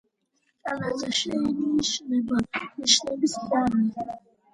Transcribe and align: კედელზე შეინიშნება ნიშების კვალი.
კედელზე 0.67 1.09
შეინიშნება 1.17 2.39
ნიშების 2.53 3.37
კვალი. 3.43 3.85